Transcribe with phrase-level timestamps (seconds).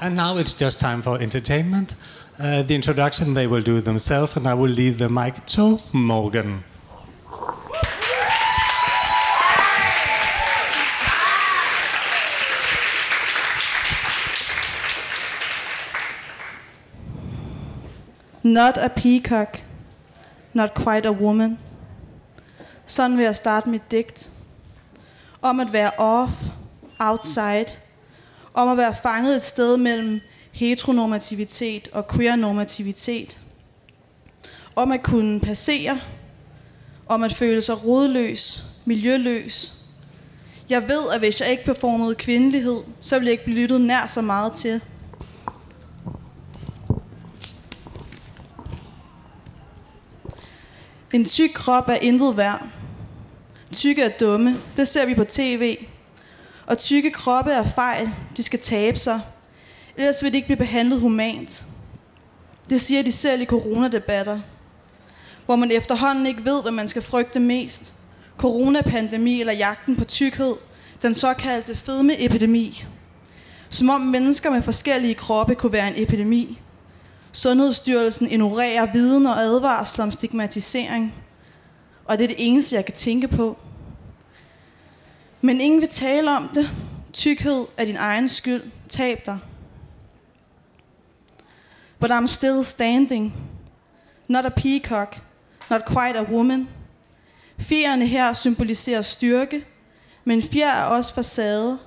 [0.00, 1.96] And now it's just time for entertainment.
[2.38, 6.62] Uh, the introduction they will do themselves, and I will leave the mic to Morgan.
[18.44, 19.60] Not a peacock,
[20.54, 21.58] not quite a woman.
[22.86, 24.30] Sådan vil jeg starte mit digt.
[25.42, 26.32] Om at være off,
[26.98, 27.87] outside.
[28.58, 30.20] Om at være fanget et sted mellem
[30.52, 33.38] heteronormativitet og queer-normativitet.
[34.76, 36.00] Om at kunne passere.
[37.08, 39.74] Om at føle sig rodløs, miljøløs.
[40.70, 44.06] Jeg ved, at hvis jeg ikke performede kvindelighed, så ville jeg ikke blive lyttet nær
[44.06, 44.80] så meget til.
[51.12, 52.68] En tyk krop er intet værd.
[53.72, 54.56] Tykke er dumme.
[54.76, 55.76] Det ser vi på tv.
[56.68, 58.10] Og tykke kroppe er fejl.
[58.36, 59.20] De skal tabe sig.
[59.96, 61.64] Ellers vil de ikke blive behandlet humant.
[62.70, 64.40] Det siger de selv i coronadebatter.
[65.46, 67.92] Hvor man efterhånden ikke ved, hvad man skal frygte mest.
[68.38, 70.54] Coronapandemi eller jagten på tykkhed.
[71.02, 72.84] Den såkaldte fedmeepidemi.
[73.70, 76.60] Som om mennesker med forskellige kroppe kunne være en epidemi.
[77.32, 81.14] Sundhedsstyrelsen ignorerer viden og advarsler om stigmatisering.
[82.04, 83.58] Og det er det eneste, jeg kan tænke på.
[85.40, 86.70] Men ingen vil tale om det.
[87.12, 88.62] Tykhed er din egen skyld.
[88.88, 89.38] Tab dig.
[92.00, 93.34] But I'm still standing.
[94.28, 95.18] Not a peacock.
[95.70, 96.68] Not quite a woman.
[97.58, 99.64] Fjerne her symboliserer styrke,
[100.24, 101.78] men fjer er også facade.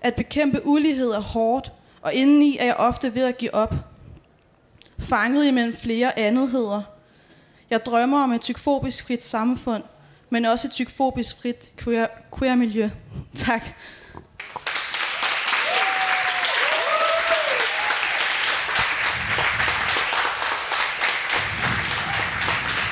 [0.00, 3.74] At bekæmpe ulighed er hårdt, og indeni er jeg ofte ved at give op.
[4.98, 6.82] Fanget imellem flere andetheder.
[7.70, 9.82] Jeg drømmer om et tykfobisk frit samfund,
[10.34, 12.06] men også et tykfobisk frit queer,
[12.38, 12.90] queer miljø.
[13.34, 13.62] Tak.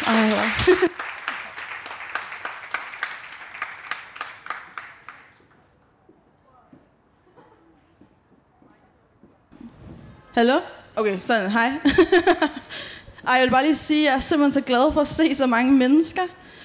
[0.06, 0.30] Ej,
[10.34, 10.60] Hallo?
[10.96, 11.68] Okay, sådan, hej.
[13.26, 15.34] Ej, jeg vil bare lige sige, at jeg er simpelthen så glad for at se
[15.34, 16.22] så mange mennesker.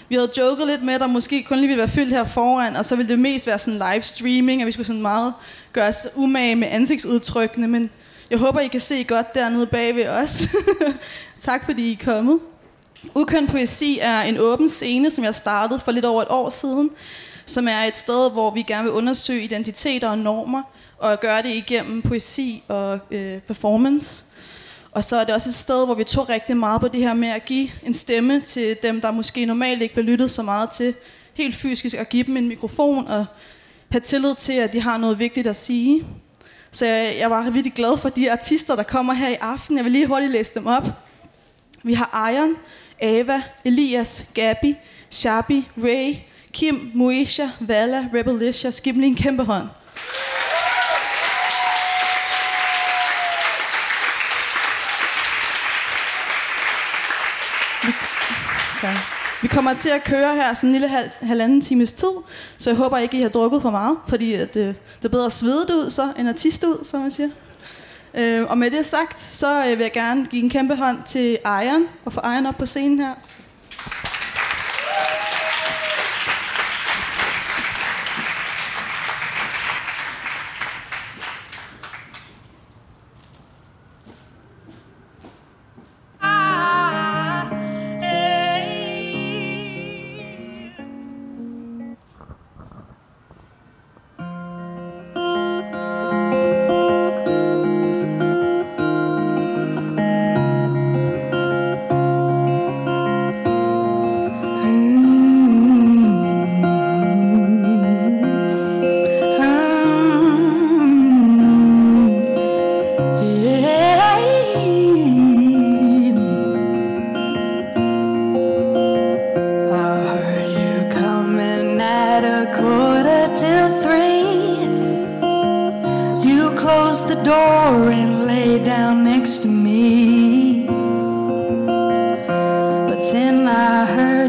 [0.09, 2.75] Vi havde joket lidt med, at der måske kun lige ville være fyldt her foran,
[2.75, 5.33] og så ville det mest være sådan live streaming, at vi skulle sådan meget
[5.73, 7.89] gøre os umage med ansigtsudtrykkene, men
[8.29, 10.47] jeg håber, I kan se godt dernede bag ved os.
[11.39, 12.39] tak fordi I er kommet.
[13.15, 16.89] Ukøn Poesi er en åben scene, som jeg startede for lidt over et år siden,
[17.45, 20.61] som er et sted, hvor vi gerne vil undersøge identiteter og normer,
[20.97, 24.25] og gøre det igennem poesi og øh, performance.
[24.97, 27.13] Og så er det også et sted, hvor vi tog rigtig meget på det her
[27.13, 30.69] med at give en stemme til dem, der måske normalt ikke bliver lyttet så meget
[30.69, 30.93] til.
[31.33, 33.25] Helt fysisk at give dem en mikrofon og
[33.89, 36.03] have tillid til, at de har noget vigtigt at sige.
[36.71, 39.77] Så jeg, jeg var virkelig glad for de artister, der kommer her i aften.
[39.77, 40.83] Jeg vil lige hurtigt læse dem op.
[41.83, 42.55] Vi har Iron,
[43.01, 44.75] Ava, Elias, Gabi,
[45.09, 46.15] Shabi, Ray,
[46.51, 48.71] Kim, Moesha, Vala, Rebelicia.
[48.83, 49.67] Giv dem lige en kæmpe hånd.
[58.81, 58.87] Så
[59.41, 62.07] vi kommer til at køre her sådan en lille hal- halvanden times tid,
[62.57, 65.25] så jeg håber ikke, I har drukket for meget, fordi at, øh, det er bedre
[65.25, 67.29] at svede det ud så, end at tiste ud, som man siger.
[68.13, 71.37] Øh, og med det sagt, så øh, vil jeg gerne give en kæmpe hånd til
[71.45, 73.13] Ejeren, og få Ejeren op på scenen her.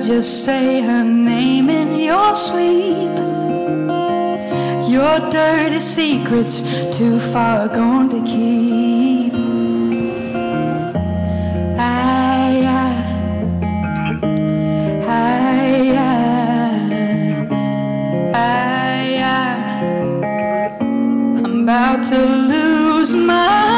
[0.08, 3.14] You say her name in your sleep.
[4.88, 6.62] Your dirty secrets
[6.96, 9.34] too far gone to keep.
[11.78, 12.88] I, I
[15.06, 15.92] I,
[18.34, 18.50] I,
[19.22, 19.58] I,
[21.38, 23.68] I'm about to lose my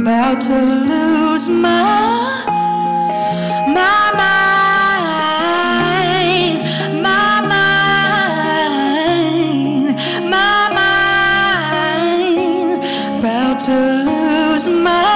[0.00, 2.44] about to lose my
[3.66, 5.02] my mind,
[7.02, 8.80] my mind,
[10.30, 12.74] my mind,
[13.18, 15.08] about to lose my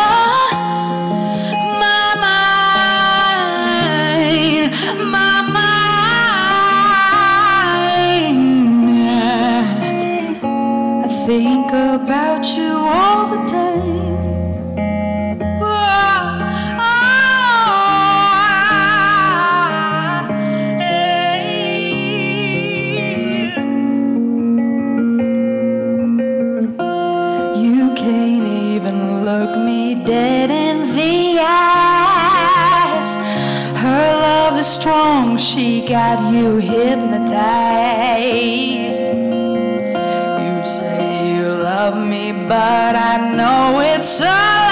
[11.26, 14.13] think about you all the time.
[34.64, 37.34] Strong, she got you hypnotized.
[40.44, 44.63] You say you love me, but I know it's a